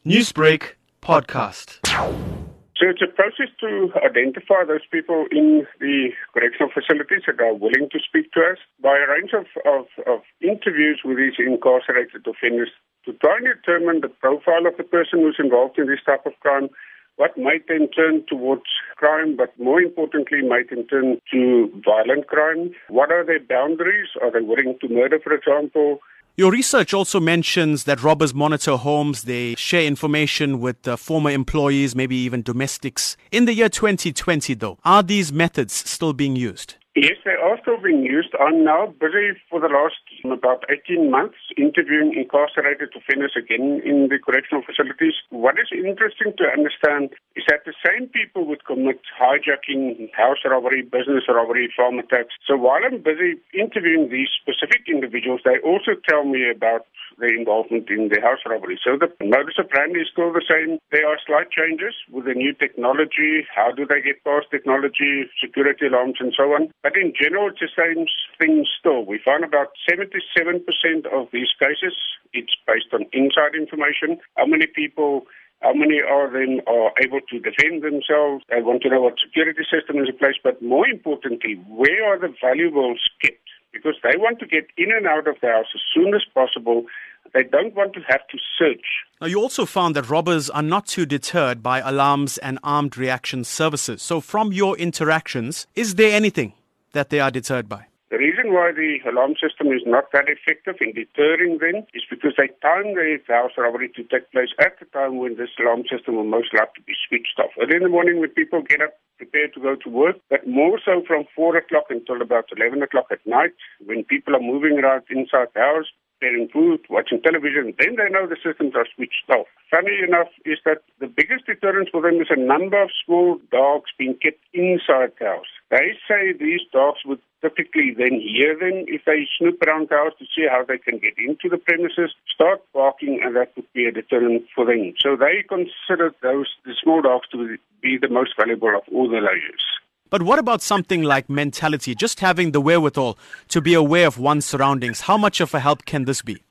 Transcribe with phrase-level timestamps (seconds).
[0.00, 1.84] Newsbreak podcast.
[1.84, 7.92] So it's a process to identify those people in the correctional facilities that are willing
[7.92, 12.70] to speak to us by a range of, of, of interviews with these incarcerated offenders
[13.04, 16.32] to try and determine the profile of the person who's involved in this type of
[16.40, 16.70] crime,
[17.16, 22.72] what might then turn towards crime, but more importantly, might in turn to violent crime.
[22.88, 24.08] What are their boundaries?
[24.22, 26.00] Are they willing to murder, for example?
[26.40, 31.94] Your research also mentions that robbers monitor homes, they share information with uh, former employees,
[31.94, 33.18] maybe even domestics.
[33.30, 36.76] In the year 2020, though, are these methods still being used?
[37.00, 38.28] Yes, they are still being used.
[38.36, 44.20] I'm now busy for the last about 18 months interviewing incarcerated offenders again in the
[44.20, 45.16] correctional facilities.
[45.30, 50.82] What is interesting to understand is that the same people would commit hijacking, house robbery,
[50.84, 52.36] business robbery, farm attacks.
[52.44, 56.84] So while I'm busy interviewing these specific individuals, they also tell me about
[57.16, 58.78] their involvement in the house robbery.
[58.82, 60.78] So the modus operandi is still the same.
[60.92, 63.48] There are slight changes with the new technology.
[63.48, 66.72] How do they get past technology, security alarms, and so on?
[66.96, 68.06] In general, it's the same
[68.38, 69.04] thing still.
[69.04, 70.64] We find about 77%
[71.12, 71.94] of these cases,
[72.32, 74.18] it's based on inside information.
[74.36, 75.26] How many people
[75.62, 78.44] how many of them are able to defend themselves?
[78.48, 82.18] They want to know what security system is in place, but more importantly, where are
[82.18, 83.44] the valuables kept?
[83.70, 86.86] Because they want to get in and out of the house as soon as possible
[87.34, 89.04] they don't want to have to search.
[89.20, 93.44] Now, you also found that robbers are not too deterred by alarms and armed reaction
[93.44, 94.02] services.
[94.02, 96.54] So, from your interactions, is there anything
[96.92, 97.86] that they are deterred by?
[98.10, 102.34] The reason why the alarm system is not that effective in deterring them is because
[102.36, 106.16] they time the house robbery to take place at the time when this alarm system
[106.16, 107.54] will most likely be switched off.
[107.62, 110.80] Early in the morning when people get up, prepared to go to work, but more
[110.82, 113.52] so from 4 o'clock until about 11 o'clock at night
[113.84, 115.86] when people are moving around inside the house,
[116.20, 119.46] preparing food, watching television, then they know the systems are switched off.
[119.70, 123.90] Funny enough is that the biggest deterrence for them is a number of small dogs
[123.98, 125.52] being kept inside the house.
[125.70, 130.12] They say these dogs would typically then hear them if they snoop around the house
[130.18, 133.86] to see how they can get into the premises, start barking, and that would be
[133.86, 134.92] a deterrent for them.
[135.00, 139.22] So they consider those the small dogs to be the most valuable of all the
[139.24, 139.64] layers.
[140.10, 143.16] But what about something like mentality, just having the wherewithal
[143.48, 145.02] to be aware of one's surroundings?
[145.02, 146.42] How much of a help can this be?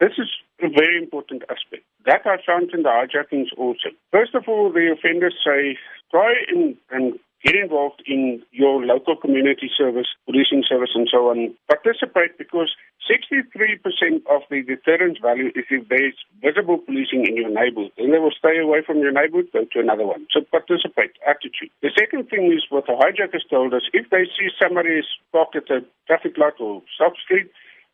[0.00, 0.28] This is
[0.60, 1.84] a very important aspect.
[2.04, 3.88] That I found in the hijackings also.
[4.12, 5.78] First of all, the offenders say,
[6.10, 11.54] try and, and get involved in your local community service, policing service, and so on.
[11.70, 12.74] Participate because
[13.06, 13.46] 63%
[14.26, 17.94] of the deterrence value is if there's visible policing in your neighborhood.
[17.96, 20.26] Then they will stay away from your neighborhood, go to another one.
[20.34, 21.70] So participate, attitude.
[21.82, 25.54] The second thing is what the hijackers told us if they see somebody is parked
[25.54, 27.46] at a traffic light or stop street,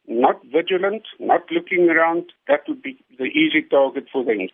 [0.08, 4.48] not vigilant, not looking around, that would be the easy target for them.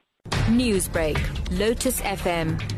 [0.50, 1.18] Newsbreak,
[1.58, 2.77] Lotus FM,